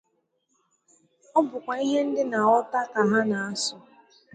[1.37, 3.75] Ọ bụkwa ihe ndị na-aghọta ka ha na-asụ